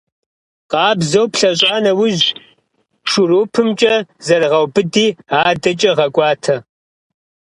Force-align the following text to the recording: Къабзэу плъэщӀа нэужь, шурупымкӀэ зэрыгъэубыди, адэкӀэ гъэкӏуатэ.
Къабзэу 0.71 1.25
плъэщӀа 1.33 1.77
нэужь, 1.83 2.25
шурупымкӀэ 3.09 3.95
зэрыгъэубыди, 4.25 5.07
адэкӀэ 5.47 5.91
гъэкӏуатэ. 5.97 6.55